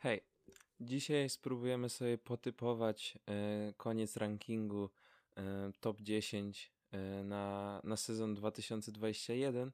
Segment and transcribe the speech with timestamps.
[0.00, 0.20] Hej,
[0.80, 4.90] dzisiaj spróbujemy sobie potypować e, koniec rankingu
[5.36, 9.72] e, top 10 e, na, na sezon 2021.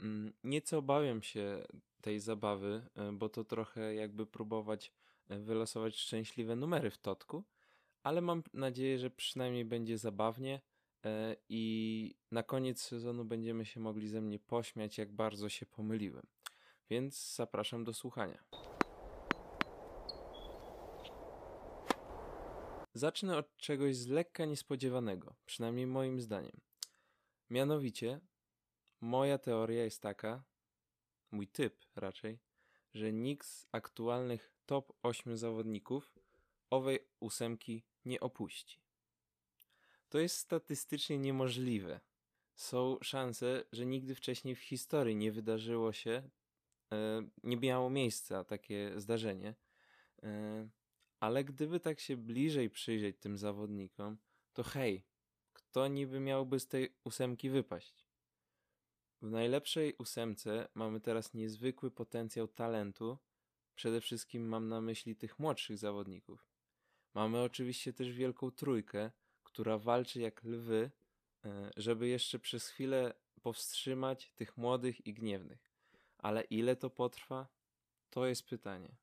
[0.00, 1.66] Mm, Nieco obawiam się
[2.00, 2.82] tej zabawy,
[3.12, 4.92] bo to trochę jakby próbować
[5.28, 7.44] wylosować szczęśliwe numery w totku,
[8.02, 10.60] ale mam nadzieję, że przynajmniej będzie zabawnie
[11.48, 16.26] i na koniec sezonu będziemy się mogli ze mnie pośmiać, jak bardzo się pomyliłem.
[16.90, 18.44] Więc zapraszam do słuchania.
[22.98, 26.60] Zacznę od czegoś z lekka niespodziewanego, przynajmniej moim zdaniem.
[27.50, 28.20] Mianowicie,
[29.00, 30.42] moja teoria jest taka,
[31.30, 32.38] mój typ raczej,
[32.94, 36.18] że nikt z aktualnych top 8 zawodników
[36.70, 38.80] owej ósemki nie opuści.
[40.08, 42.00] To jest statystycznie niemożliwe.
[42.54, 46.30] Są szanse, że nigdy wcześniej w historii nie wydarzyło się,
[46.92, 49.54] e, nie miało miejsca takie zdarzenie.
[51.20, 54.18] Ale gdyby tak się bliżej przyjrzeć tym zawodnikom,
[54.52, 55.04] to hej,
[55.52, 58.08] kto niby miałby z tej ósemki wypaść?
[59.22, 63.18] W najlepszej ósemce mamy teraz niezwykły potencjał talentu.
[63.74, 66.48] Przede wszystkim mam na myśli tych młodszych zawodników.
[67.14, 69.10] Mamy oczywiście też wielką trójkę,
[69.44, 70.90] która walczy jak lwy,
[71.44, 75.72] e, żeby jeszcze przez chwilę powstrzymać tych młodych i gniewnych.
[76.18, 77.48] Ale ile to potrwa?
[78.10, 78.96] To jest pytanie.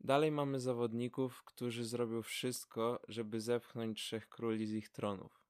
[0.00, 5.44] Dalej mamy zawodników, którzy zrobią wszystko, żeby zepchnąć trzech króli z ich tronów.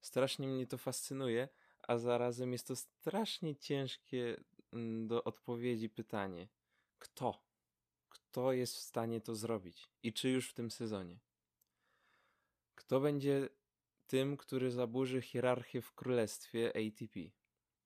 [0.00, 1.48] Strasznie mnie to fascynuje,
[1.82, 4.36] a zarazem jest to strasznie ciężkie
[4.72, 6.48] mm, do odpowiedzi pytanie:
[6.98, 7.44] kto?
[8.08, 11.18] Kto jest w stanie to zrobić i czy już w tym sezonie?
[12.74, 13.48] Kto będzie
[14.06, 17.20] tym, który zaburzy hierarchię w królestwie ATP?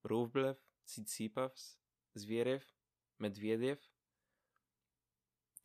[0.04, 1.78] Rublev, Tsitsipas,
[2.14, 2.74] Zwierew,
[3.18, 3.97] Medwiediew?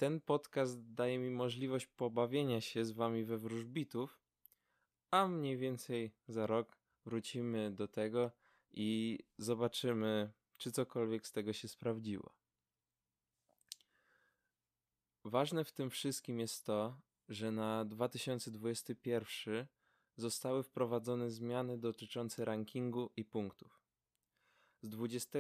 [0.04, 4.20] Ten podcast daje mi możliwość pobawienia się z wami we wróżbitów,
[5.12, 8.32] a mniej więcej za rok wrócimy do tego
[8.72, 12.34] i zobaczymy, czy cokolwiek z tego się sprawdziło.
[15.26, 19.68] Ważne w tym wszystkim jest to, że na 2021
[20.18, 23.84] zostały wprowadzone zmiany dotyczące rankingu i punktów.
[24.82, 25.40] Z, 20,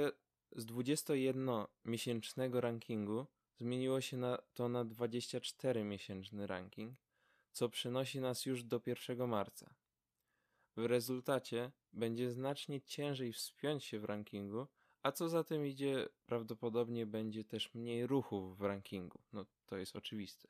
[0.51, 3.27] z 21-miesięcznego rankingu
[3.57, 6.97] zmieniło się na, to na 24-miesięczny ranking,
[7.51, 9.73] co przenosi nas już do 1 marca.
[10.75, 14.67] W rezultacie będzie znacznie ciężej wspiąć się w rankingu,
[15.03, 19.19] a co za tym idzie, prawdopodobnie będzie też mniej ruchów w rankingu.
[19.33, 20.47] No to jest oczywiste.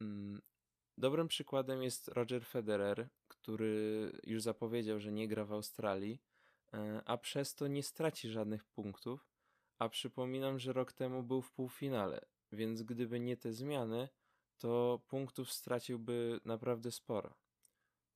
[0.00, 0.42] Mm,
[0.98, 6.22] dobrym przykładem jest Roger Federer, który już zapowiedział, że nie gra w Australii,
[6.72, 9.33] e, a przez to nie straci żadnych punktów,
[9.78, 12.20] a przypominam, że rok temu był w półfinale,
[12.52, 14.08] więc gdyby nie te zmiany,
[14.58, 17.34] to punktów straciłby naprawdę sporo.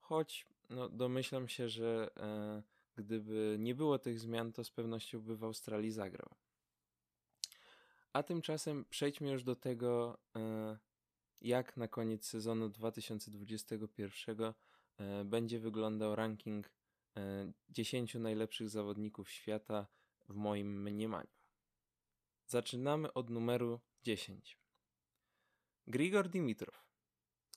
[0.00, 2.62] Choć no, domyślam się, że e,
[2.96, 6.28] gdyby nie było tych zmian, to z pewnością by w Australii zagrał.
[8.12, 10.78] A tymczasem przejdźmy już do tego, e,
[11.40, 14.42] jak na koniec sezonu 2021
[14.98, 16.70] e, będzie wyglądał ranking
[17.16, 19.86] e, 10 najlepszych zawodników świata
[20.28, 21.37] w moim mniemaniu.
[22.50, 24.58] Zaczynamy od numeru 10.
[25.86, 26.74] Grigor Dimitrov.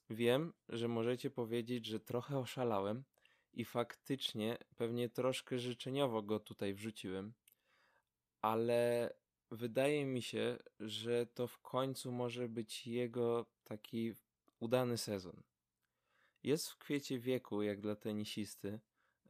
[0.09, 3.03] Wiem, że możecie powiedzieć, że trochę oszalałem
[3.53, 7.33] i faktycznie pewnie troszkę życzeniowo go tutaj wrzuciłem,
[8.41, 9.13] ale
[9.51, 14.13] wydaje mi się, że to w końcu może być jego taki
[14.59, 15.43] udany sezon.
[16.43, 18.79] Jest w kwiecie wieku, jak dla tenisisty.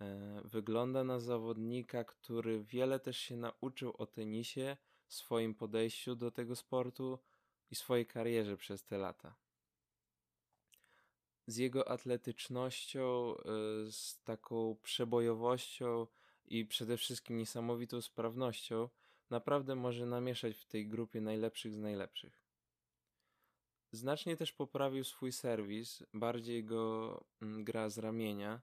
[0.02, 4.78] E, wygląda na zawodnika, który wiele też się nauczył o tenisie
[5.12, 7.20] swoim podejściu do tego sportu
[7.72, 9.36] i swojej karierze przez te lata.
[11.48, 13.36] Z jego atletycznością,
[13.88, 16.08] y, z taką przebojowością
[16.46, 18.90] i przede wszystkim niesamowitą sprawnością,
[19.30, 22.44] naprawdę może namieszać w tej grupie najlepszych z najlepszych.
[23.92, 28.62] Znacznie też poprawił swój serwis, bardziej go mm, gra z ramienia,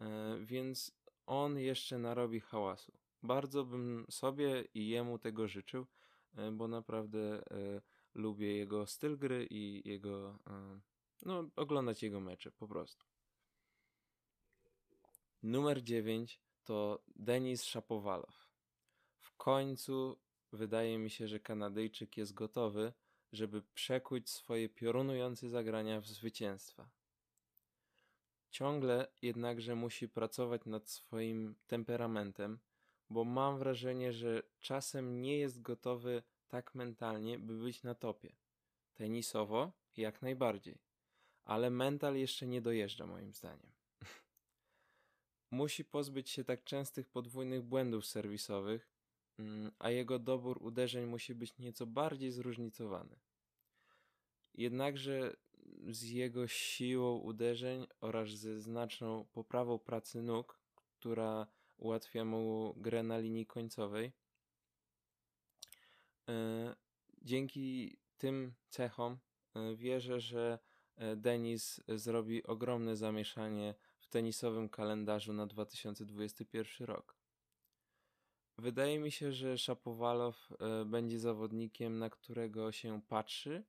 [0.00, 0.04] y,
[0.44, 0.92] więc
[1.26, 5.86] on jeszcze narobi hałasu bardzo bym sobie i jemu tego życzył,
[6.34, 7.20] e, bo naprawdę
[7.50, 7.82] e,
[8.14, 10.80] lubię jego styl gry i jego, e,
[11.22, 13.06] no, oglądać jego mecze po prostu.
[15.42, 18.48] Numer 9 to Denis Szapowalow.
[19.18, 20.18] W końcu
[20.52, 22.92] wydaje mi się, że Kanadyjczyk jest gotowy,
[23.32, 26.90] żeby przekuć swoje piorunujące zagrania w zwycięstwa.
[28.50, 32.58] Ciągle jednakże musi pracować nad swoim temperamentem,
[33.12, 38.32] bo mam wrażenie, że czasem nie jest gotowy tak mentalnie, by być na topie.
[38.94, 40.78] Tenisowo jak najbardziej,
[41.44, 43.72] ale mental jeszcze nie dojeżdża moim zdaniem.
[45.50, 48.90] Musi pozbyć się tak częstych podwójnych błędów serwisowych,
[49.38, 53.16] mm, a jego dobór uderzeń musi być nieco bardziej zróżnicowany.
[54.54, 55.36] Jednakże
[55.90, 61.46] z jego siłą uderzeń oraz ze znaczną poprawą pracy nóg, która
[61.82, 64.12] ułatwia mu grę na linii końcowej,
[66.28, 66.74] e,
[67.22, 69.18] dzięki tym cechom
[69.54, 70.58] e, wierzę, że
[70.96, 77.16] e, Denis zrobi ogromne zamieszanie w tenisowym kalendarzu na 2021 rok.
[78.58, 80.48] Wydaje mi się, że Szapowalow
[80.86, 83.64] będzie zawodnikiem, na którego się patrzy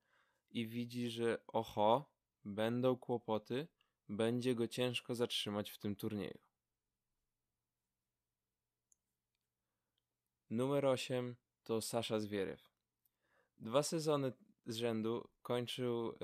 [0.51, 2.13] i widzi, że oho,
[2.45, 3.67] będą kłopoty,
[4.09, 6.52] będzie go ciężko zatrzymać w tym turnieju.
[10.53, 12.71] Numer 8 to Sasza Zwierew.
[13.59, 14.33] Dwa sezony
[14.65, 16.15] z rzędu kończył y,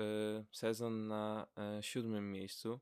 [0.52, 1.46] sezon na
[1.78, 2.80] y, siódmym miejscu,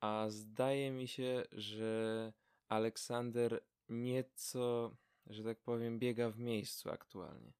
[0.00, 2.32] a zdaje mi się, że
[2.68, 7.52] Aleksander nieco, że tak powiem, biega w miejscu aktualnie.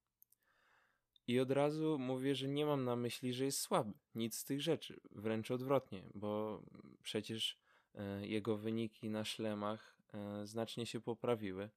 [1.27, 3.93] I od razu mówię, że nie mam na myśli, że jest słaby.
[4.15, 4.99] Nic z tych rzeczy.
[5.11, 6.61] Wręcz odwrotnie, bo
[7.03, 7.57] przecież
[7.95, 11.69] e, jego wyniki na szlemach e, znacznie się poprawiły.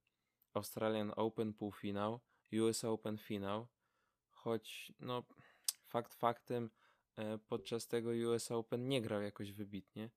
[0.53, 2.19] Australian Open półfinał,
[2.61, 3.67] US Open finał,
[4.29, 5.23] choć no
[5.85, 6.69] fakt faktem
[7.15, 10.09] e, podczas tego US Open nie grał jakoś wybitnie.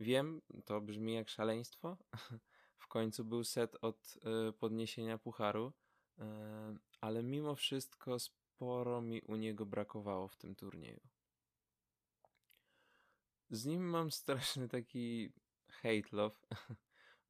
[0.00, 1.96] Wiem, to brzmi jak szaleństwo.
[2.84, 4.18] w końcu był set od
[4.58, 5.72] podniesienia pucharu,
[7.00, 11.00] ale mimo wszystko sporo mi u niego brakowało w tym turnieju.
[13.50, 15.32] Z nim mam straszny taki
[15.68, 16.36] hate love,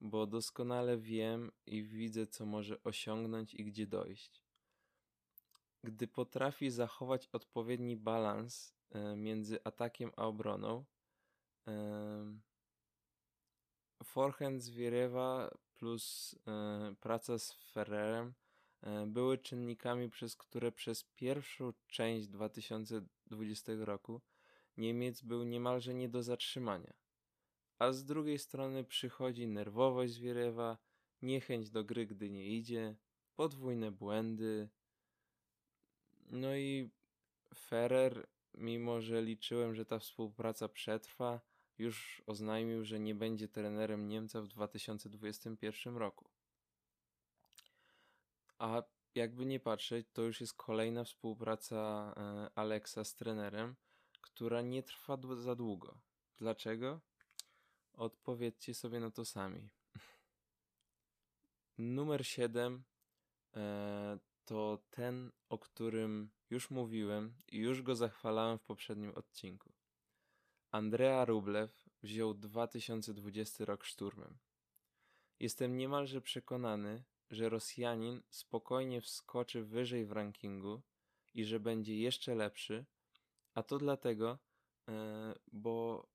[0.05, 4.43] bo doskonale wiem i widzę, co może osiągnąć i gdzie dojść.
[5.85, 10.85] Gdy potrafi zachować odpowiedni balans e, między atakiem a obroną,
[14.05, 18.35] forehand Zwierewa plus e, praca z Ferrerem
[18.85, 24.21] E, były czynnikami, przez które przez pierwszą część 2020 roku
[24.77, 26.93] Niemiec był niemalże nie do zatrzymania.
[27.79, 30.79] A z drugiej strony przychodzi nerwowość Zwierewa,
[31.23, 32.97] niechęć do gry, gdy nie idzie,
[33.35, 34.69] podwójne błędy.
[36.31, 36.91] No i
[37.55, 41.41] Ferrer, mimo że liczyłem, że ta współpraca przetrwa,
[41.79, 46.31] już oznajmił, że nie będzie trenerem Niemca w 2021 roku.
[48.59, 48.82] A
[49.15, 53.77] jakby nie patrzeć, to już jest kolejna współpraca e, Alexa z trenerem,
[54.20, 55.99] która nie trwa za długo.
[56.37, 57.00] Dlaczego?
[57.94, 59.69] Odpowiedzcie sobie na to sami.
[61.79, 62.85] Numer 7
[63.56, 69.73] e, to ten, o którym już mówiłem i już go zachwalałem w poprzednim odcinku.
[70.70, 74.38] Andrea Rublew wziął 2020 rok szturmem.
[75.41, 80.82] Jestem niemalże przekonany, że Rosjanin spokojnie wskoczy wyżej w rankingu
[81.35, 82.85] i że będzie jeszcze lepszy,
[83.55, 84.38] a to dlatego,
[84.88, 86.06] e, bo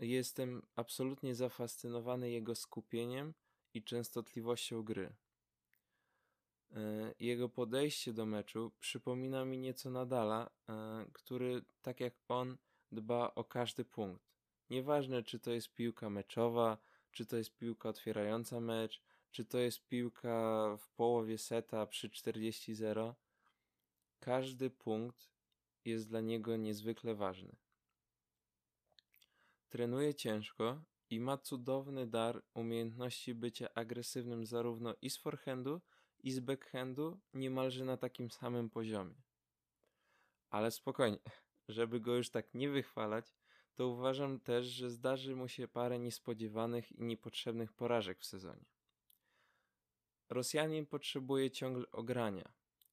[0.00, 3.34] jestem absolutnie zafascynowany jego skupieniem
[3.74, 5.14] i częstotliwością gry.
[6.70, 12.56] E, jego podejście do meczu przypomina mi nieco Nadala, e, który, tak jak on,
[12.92, 14.34] dba o każdy punkt.
[14.70, 16.78] Nieważne, czy to jest piłka meczowa,
[17.12, 23.14] czy to jest piłka otwierająca mecz, czy to jest piłka w połowie seta przy 40-0,
[24.20, 25.30] każdy punkt
[25.84, 27.56] jest dla niego niezwykle ważny.
[29.74, 35.80] Trenuje ciężko i ma cudowny dar umiejętności bycia agresywnym zarówno i z forehandu,
[36.18, 39.14] i z backhandu niemalże na takim samym poziomie.
[40.50, 41.18] Ale spokojnie,
[41.68, 43.34] żeby go już tak nie wychwalać,
[43.74, 48.64] to uważam też, że zdarzy mu się parę niespodziewanych i niepotrzebnych porażek w sezonie.
[50.28, 52.52] Rosjanin potrzebuje ciągle ogrania.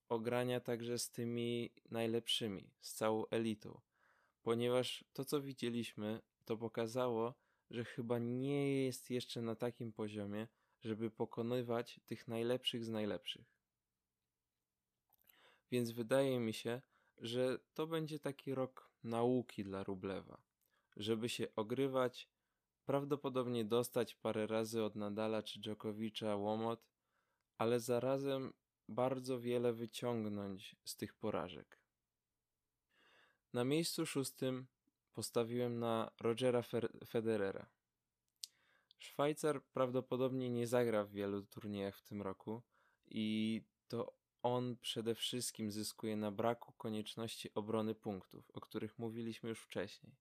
[0.09, 3.81] Ogrania także z tymi najlepszymi, z całą elitą,
[4.41, 7.33] ponieważ to, co widzieliśmy, to pokazało,
[7.69, 10.47] że chyba nie jest jeszcze na takim poziomie,
[10.81, 13.45] żeby pokonywać tych najlepszych z najlepszych.
[15.71, 16.81] Więc wydaje mi się,
[17.17, 20.41] że to będzie taki rok nauki dla Rublewa,
[20.97, 22.29] żeby się ogrywać,
[22.85, 26.89] prawdopodobnie dostać parę razy od Nadala czy Dżokowicza łomot,
[27.57, 28.53] ale zarazem
[28.87, 31.79] bardzo wiele wyciągnąć z tych porażek.
[33.53, 34.67] Na miejscu szóstym
[35.13, 36.63] postawiłem na Rogera
[37.07, 37.69] Federera.
[38.99, 42.61] Szwajcar prawdopodobnie nie zagra w wielu turniejach w tym roku
[43.05, 44.13] i to
[44.43, 50.15] on przede wszystkim zyskuje na braku konieczności obrony punktów, o których mówiliśmy już wcześniej.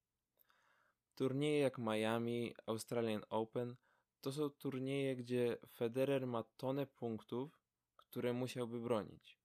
[1.15, 3.77] Turnieje jak Miami, Australian Open
[4.21, 7.61] to są turnieje, gdzie Federer ma tonę punktów,
[7.97, 9.39] które musiałby bronić.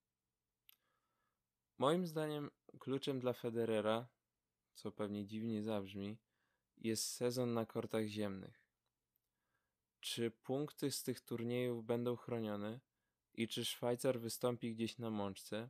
[1.78, 4.08] Moim zdaniem kluczem dla Federera,
[4.75, 6.17] co pewnie dziwnie zabrzmi,
[6.77, 8.65] jest sezon na kortach ziemnych.
[10.00, 12.79] Czy punkty z tych turniejów będą chronione
[13.34, 15.70] i czy Szwajcar wystąpi gdzieś na mączce?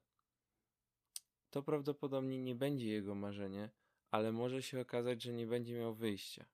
[1.50, 3.70] To prawdopodobnie nie będzie jego marzenie,
[4.12, 6.46] ale może się okazać, że nie będzie miał wyjścia.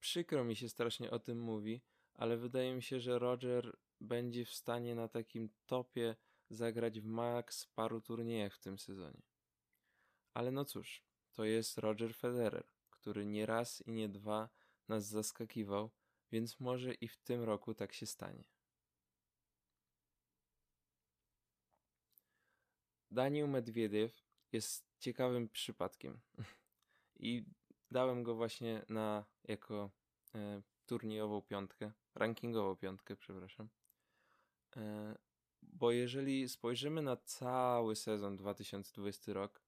[0.00, 1.80] Przykro mi się strasznie o tym mówi,
[2.14, 6.16] ale wydaje mi się, że Roger będzie w stanie na takim topie
[6.50, 9.22] zagrać w max paru turniejach w tym sezonie.
[10.36, 11.02] Ale no cóż,
[11.32, 14.48] to jest Roger Federer, który nie raz i nie dwa
[14.88, 15.90] nas zaskakiwał,
[16.32, 18.44] więc może i w tym roku tak się stanie.
[23.10, 26.20] Daniel Medwiediew jest ciekawym przypadkiem
[27.20, 27.44] i
[27.90, 29.90] dałem go właśnie na jako
[30.34, 33.68] e, turniejową piątkę, rankingową piątkę, przepraszam.
[34.76, 35.14] E,
[35.62, 39.65] bo jeżeli spojrzymy na cały sezon 2020 rok,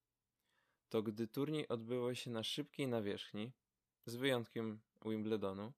[0.89, 3.53] to gdy turniej odbywał się na szybkiej nawierzchni,
[4.07, 5.73] z wyjątkiem Wimbledonu,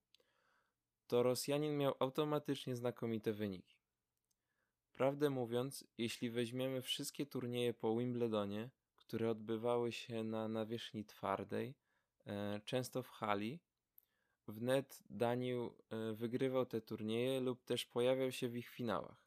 [1.07, 3.77] to Rosjanin miał automatycznie znakomite wyniki.
[4.93, 11.75] Prawdę mówiąc, jeśli weźmiemy wszystkie turnieje po Wimbledonie, które odbywały się na nawierzchni twardej,
[12.27, 13.61] e, często w hali,
[14.49, 19.25] wnet Daniel e, wygrywał te turnieje lub też pojawiał się w ich finałach,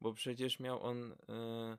[0.00, 1.78] bo przecież miał on e,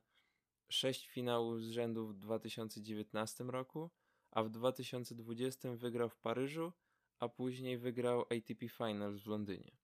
[0.69, 3.89] sześć finałów z rzędu w 2019 roku,
[4.31, 6.73] a w 2020 wygrał w Paryżu,
[7.19, 9.77] a później wygrał ATP Finals w Londynie.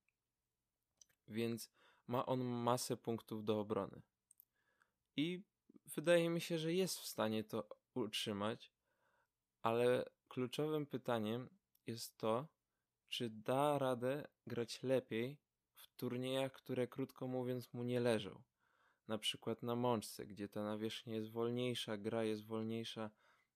[1.28, 1.70] Więc
[2.06, 4.02] ma on masę punktów do obrony.
[5.16, 5.42] I
[5.86, 8.72] wydaje mi się, że jest w stanie to utrzymać,
[9.62, 11.48] ale kluczowym pytaniem
[11.86, 12.48] jest to,
[13.08, 15.38] czy da radę grać lepiej
[15.74, 18.42] w turniejach, które krótko mówiąc mu nie leżą.
[19.08, 23.10] Na przykład na mączce, gdzie ta nawierzchnia jest wolniejsza, gra jest wolniejsza.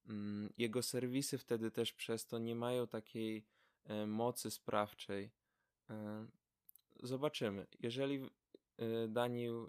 [0.07, 3.47] Mm, jego serwisy wtedy też przez to nie mają takiej
[3.85, 5.31] e, mocy sprawczej.
[5.91, 6.27] E,
[7.03, 7.67] zobaczymy.
[7.81, 8.31] Jeżeli
[8.79, 9.69] e, Daniel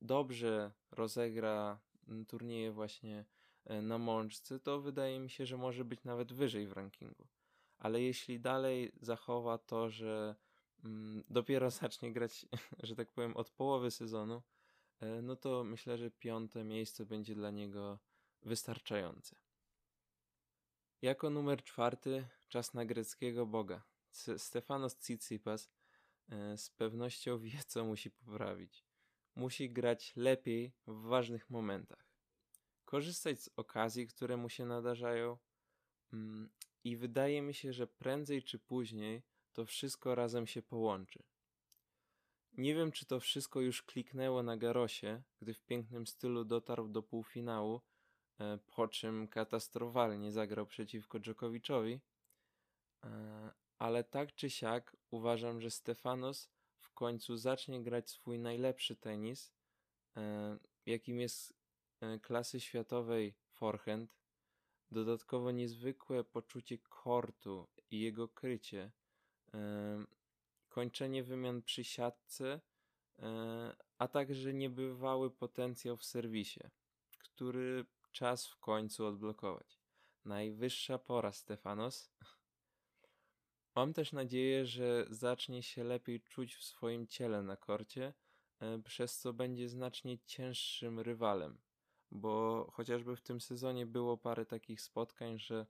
[0.00, 1.80] dobrze rozegra
[2.28, 3.24] turnieje właśnie
[3.82, 7.26] na mączce, to wydaje mi się, że może być nawet wyżej w rankingu.
[7.78, 10.36] Ale jeśli dalej zachowa to, że
[11.30, 12.46] dopiero zacznie grać,
[12.82, 14.42] że tak powiem, od połowy sezonu,
[15.00, 17.98] e, no to myślę, że piąte miejsce będzie dla niego
[18.42, 19.36] wystarczające.
[21.02, 23.82] Jako numer czwarty czas na greckiego boga.
[24.36, 25.70] Stefanos Tsitsipas
[26.28, 28.84] e, z pewnością wie, co musi poprawić
[29.34, 32.12] musi grać lepiej w ważnych momentach.
[32.84, 35.38] Korzystać z okazji, które mu się nadarzają.
[36.12, 36.50] Mm,
[36.84, 39.22] I wydaje mi się, że prędzej czy później
[39.52, 41.22] to wszystko razem się połączy.
[42.52, 47.02] Nie wiem, czy to wszystko już kliknęło na Garosie, gdy w pięknym stylu dotarł do
[47.02, 47.80] półfinału,
[48.38, 52.00] e, po czym katastrofalnie zagrał przeciwko Dżokowiczowi,
[53.04, 59.52] e, ale tak czy siak uważam, że Stefanos w końcu zacznie grać swój najlepszy tenis,
[60.16, 61.62] e, jakim jest
[62.22, 64.16] klasy światowej forehand,
[64.90, 68.92] dodatkowo niezwykłe poczucie kortu i jego krycie,
[70.68, 72.60] kończenie wymian przy siatce,
[73.98, 76.60] a także niebywały potencjał w serwisie,
[77.18, 79.80] który czas w końcu odblokować.
[80.24, 82.12] Najwyższa pora, Stefanos.
[83.76, 88.14] Mam też nadzieję, że zacznie się lepiej czuć w swoim ciele na korcie,
[88.60, 91.58] e, przez co będzie znacznie cięższym rywalem.
[92.10, 95.66] Bo chociażby w tym sezonie było parę takich spotkań, że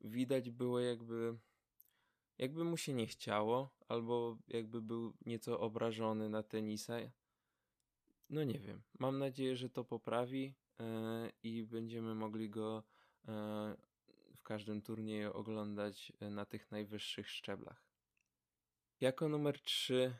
[0.00, 1.38] widać było jakby
[2.38, 6.94] jakby mu się nie chciało, albo jakby był nieco obrażony na tenisa.
[8.30, 8.82] No nie wiem.
[8.98, 10.84] Mam nadzieję, że to poprawi yy,
[11.42, 12.84] i będziemy mogli go
[13.24, 13.32] yy,
[14.42, 17.84] w każdym turnieju oglądać e, na tych najwyższych szczeblach.
[19.00, 20.14] Jako numer 3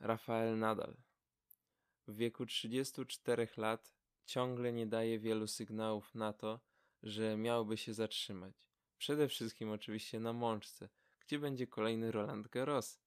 [0.00, 0.96] Rafael Nadal.
[2.06, 3.94] W wieku 34 lat
[4.26, 6.60] ciągle nie daje wielu sygnałów na to,
[7.02, 8.54] że miałby się zatrzymać.
[8.98, 10.88] Przede wszystkim oczywiście na mączce,
[11.26, 13.00] gdzie będzie kolejny Roland Garros.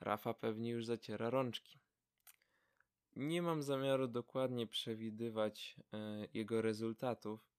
[0.00, 1.78] Rafa pewnie już zaciera rączki.
[3.16, 7.54] Nie mam zamiaru dokładnie przewidywać e, jego rezultatów,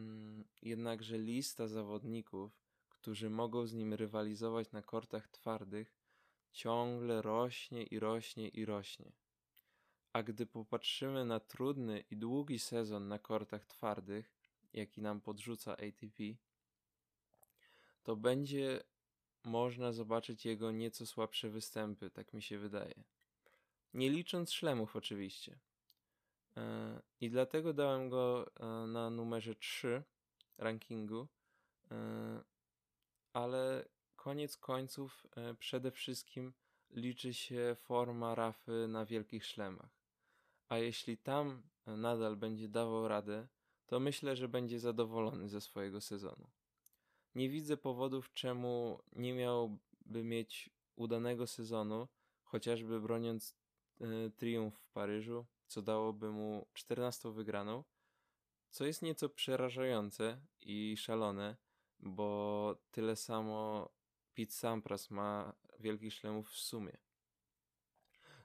[0.00, 2.52] Mm, jednakże lista zawodników,
[2.88, 5.96] którzy mogą z nim rywalizować na kortach twardych,
[6.52, 9.12] ciągle rośnie i rośnie i rośnie.
[10.12, 14.32] A gdy popatrzymy na trudny i długi sezon na kortach twardych,
[14.72, 16.22] jaki nam podrzuca ATP,
[18.02, 18.82] to będzie
[19.44, 22.94] można zobaczyć jego nieco słabsze występy, tak mi się wydaje.
[23.94, 25.58] Nie licząc szlemów, oczywiście.
[26.56, 30.02] E, I dlatego dałem go e, na numerze 3
[30.58, 31.28] rankingu,
[31.90, 32.40] e,
[33.32, 33.84] ale
[34.16, 35.26] koniec końców
[35.58, 36.52] przede wszystkim
[36.90, 39.90] liczy się forma Rafy na wielkich szlemach.
[40.68, 43.48] A jeśli tam nadal będzie dawał radę,
[43.86, 46.50] to myślę, że będzie zadowolony ze swojego sezonu.
[47.34, 52.08] Nie widzę powodów, czemu nie miałby mieć udanego sezonu,
[52.42, 53.56] chociażby broniąc
[54.00, 57.84] y, triumf w Paryżu, co dałoby mu 14 wygraną,
[58.70, 61.56] co jest nieco przerażające i szalone,
[61.98, 63.88] bo tyle samo
[64.34, 66.96] Pete Sampras ma wielkich szlemów w sumie.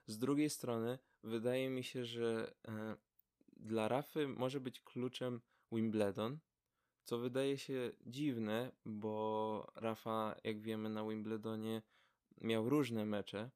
[0.06, 2.96] Z drugiej strony, wydaje mi się, że e,
[3.56, 5.40] dla Rafy może być kluczem
[5.72, 6.38] Wimbledon,
[7.06, 11.82] co wydaje się dziwne, bo Rafa, jak wiemy, na Wimbledonie
[12.40, 13.50] miał różne mecze,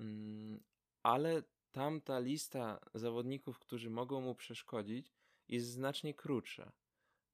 [0.00, 0.60] mm,
[1.02, 5.12] ale tam ta lista zawodników, którzy mogą mu przeszkodzić,
[5.48, 6.72] jest znacznie krótsza.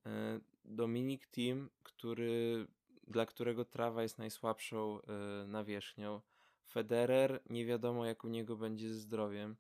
[0.07, 2.67] E, Dominik Thiem, który,
[3.07, 6.21] dla którego trawa jest najsłabszą e, nawierzchnią.
[6.67, 9.57] Federer, nie wiadomo jak u niego będzie ze zdrowiem.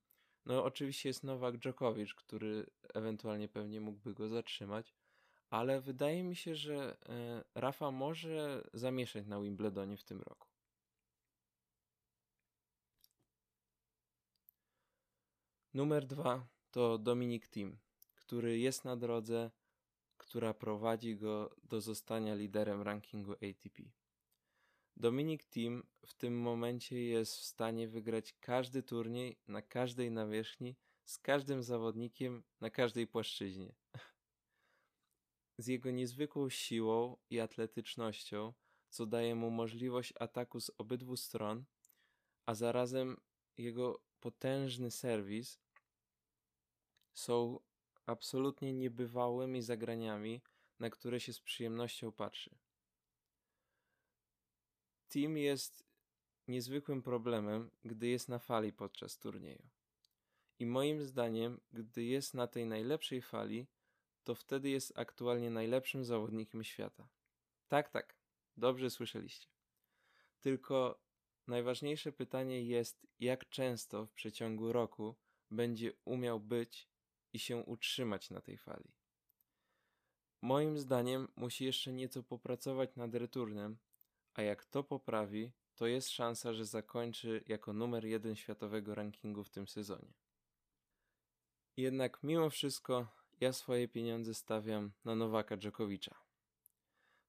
[0.46, 4.94] No oczywiście jest Nowak Djokovic, który ewentualnie pewnie mógłby go zatrzymać,
[5.50, 10.48] ale wydaje mi się, że e, Rafa może zamieszać na Wimbledonie w tym roku.
[15.74, 17.78] Numer dwa to Dominic Thiem,
[18.14, 19.50] który jest na drodze,
[20.16, 23.82] która prowadzi go do zostania liderem rankingu ATP.
[24.96, 31.18] Dominic Thiem w tym momencie jest w stanie wygrać każdy turniej na każdej nawierzchni z
[31.18, 33.74] każdym zawodnikiem na każdej płaszczyźnie.
[35.60, 38.52] Z jego niezwykłą siłą i atletycznością,
[38.88, 41.64] co daje mu możliwość ataku z obydwu stron,
[42.46, 43.16] a zarazem
[43.58, 45.60] jego potężny serwis
[47.12, 47.60] są
[48.06, 50.40] absolutnie niebywałymi zagraniami,
[50.78, 52.50] na które się z przyjemnością patrzy.
[55.08, 55.84] Team jest
[56.48, 59.68] niezwykłym problemem, gdy jest na fali podczas turnieju.
[60.58, 63.66] I moim zdaniem, gdy jest na tej najlepszej fali,
[64.30, 67.08] to wtedy jest aktualnie najlepszym zawodnikiem świata.
[67.68, 68.16] Tak, tak,
[68.56, 69.48] dobrze słyszeliście.
[70.40, 71.02] Tylko
[71.46, 75.14] najważniejsze pytanie jest, jak często w przeciągu roku
[75.50, 76.88] będzie umiał być
[77.32, 78.92] i się utrzymać na tej fali.
[80.42, 83.78] Moim zdaniem musi jeszcze nieco popracować nad returnem,
[84.34, 89.50] a jak to poprawi, to jest szansa, że zakończy jako numer jeden światowego rankingu w
[89.50, 90.12] tym sezonie.
[91.76, 96.14] Jednak mimo wszystko ja swoje pieniądze stawiam na Nowaka Dżokowicza.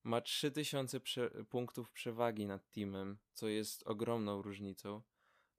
[0.03, 5.01] Ma 3000 prze punktów przewagi nad teamem, co jest ogromną różnicą,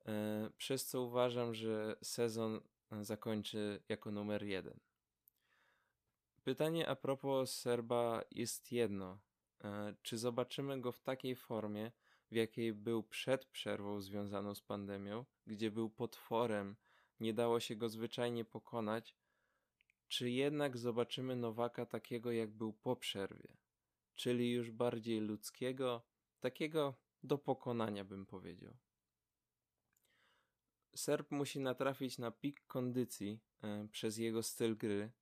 [0.06, 2.60] e, przez co uważam, że sezon
[3.00, 4.80] zakończy jako numer jeden.
[6.44, 9.18] Pytanie a propos Serba jest jedno.
[9.64, 11.92] E, czy zobaczymy go w takiej formie,
[12.30, 16.76] w jakiej był przed przerwą związaną z pandemią, gdzie był potworem,
[17.20, 19.16] nie dało się go zwyczajnie pokonać,
[20.12, 23.57] czy jednak zobaczymy Nowaka takiego, jak był po przerwie,
[24.14, 26.03] czyli już bardziej ludzkiego,
[26.40, 28.77] takiego do pokonania, bym powiedział.
[30.96, 35.12] Serb musi natrafić na pik kondycji e, przez jego styl gry.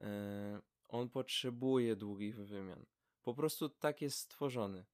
[0.00, 2.86] E, on potrzebuje długich wymian.
[3.22, 4.84] Po prostu tak jest stworzony.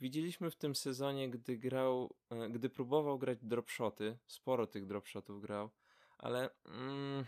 [0.00, 5.70] Widzieliśmy w tym sezonie, gdy grał, e, gdy próbował grać dropshoty, sporo tych dropshotów grał,
[6.18, 7.24] ale mm,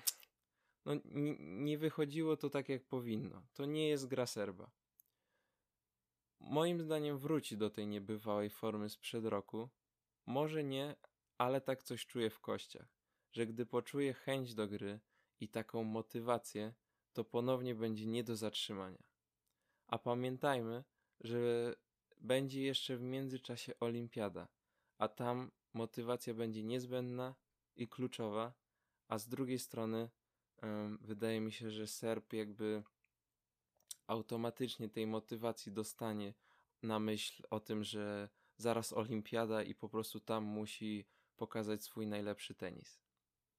[0.84, 0.92] no,
[1.38, 3.42] nie wychodziło to tak jak powinno.
[3.52, 4.70] To nie jest gra Serba.
[6.40, 9.68] Moim zdaniem wróci do tej niebywałej formy sprzed roku.
[10.26, 10.96] Może nie,
[11.38, 12.88] ale tak coś czuję w kościach,
[13.32, 15.00] że gdy poczuje chęć do gry
[15.40, 16.74] i taką motywację,
[17.12, 19.02] to ponownie będzie nie do zatrzymania.
[19.86, 20.84] A pamiętajmy,
[21.20, 21.74] że
[22.20, 24.48] będzie jeszcze w międzyczasie olimpiada,
[24.98, 27.34] a tam motywacja będzie niezbędna
[27.76, 28.52] i kluczowa,
[29.08, 30.10] a z drugiej strony
[31.01, 32.83] wydaje mi się, że Serb jakby
[34.07, 36.35] automatycznie tej motywacji dostanie
[36.83, 42.55] na myśl o tym, że zaraz olimpiada i po prostu tam musi pokazać swój najlepszy
[42.55, 43.01] tenis.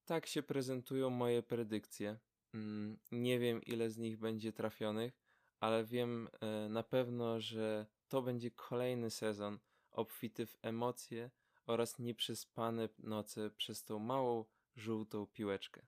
[0.05, 2.19] Tak się prezentują moje predykcje.
[2.53, 5.19] Mm, nie wiem, ile z nich będzie trafionych,
[5.59, 9.59] ale wiem e, na pewno, że to będzie kolejny sezon
[9.91, 11.29] obfity w emocje,
[11.65, 15.85] oraz nieprzespane noce przez tą małą, żółtą piłeczkę.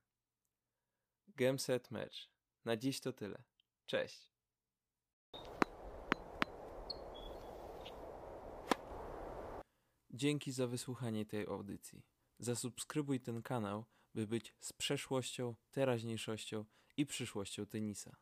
[1.35, 2.29] Game set match.
[2.65, 3.43] Na dziś to tyle.
[3.85, 4.31] Cześć.
[10.09, 12.03] Dzięki za wysłuchanie tej audycji.
[12.39, 16.65] Zasubskrybuj ten kanał, by być z przeszłością, teraźniejszością
[16.97, 18.15] i przyszłością tenisa.